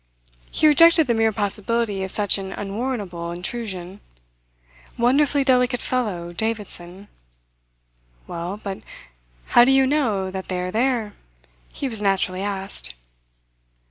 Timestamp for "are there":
10.59-11.13